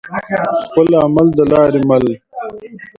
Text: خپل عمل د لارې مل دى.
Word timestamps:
خپل 0.63 0.87
عمل 1.03 1.27
د 1.37 1.39
لارې 1.51 1.81
مل 1.89 2.03
دى. 2.09 2.15